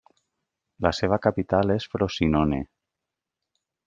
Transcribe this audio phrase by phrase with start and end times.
[0.85, 2.63] La seva capital és Frosinone.